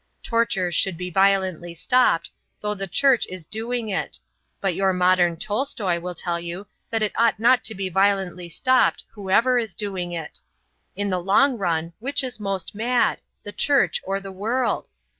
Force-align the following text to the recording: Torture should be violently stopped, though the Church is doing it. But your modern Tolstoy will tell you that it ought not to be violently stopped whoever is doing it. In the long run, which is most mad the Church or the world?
Torture 0.23 0.71
should 0.71 0.97
be 0.97 1.11
violently 1.11 1.75
stopped, 1.75 2.31
though 2.59 2.73
the 2.73 2.87
Church 2.87 3.27
is 3.29 3.45
doing 3.45 3.87
it. 3.89 4.17
But 4.59 4.73
your 4.73 4.93
modern 4.93 5.37
Tolstoy 5.37 5.99
will 5.99 6.15
tell 6.15 6.39
you 6.39 6.65
that 6.89 7.03
it 7.03 7.11
ought 7.15 7.39
not 7.39 7.63
to 7.65 7.75
be 7.75 7.87
violently 7.87 8.49
stopped 8.49 9.03
whoever 9.11 9.59
is 9.59 9.75
doing 9.75 10.11
it. 10.11 10.39
In 10.95 11.11
the 11.11 11.21
long 11.21 11.55
run, 11.55 11.93
which 11.99 12.23
is 12.23 12.39
most 12.39 12.73
mad 12.73 13.21
the 13.43 13.51
Church 13.51 14.01
or 14.03 14.19
the 14.19 14.31
world? 14.31 14.89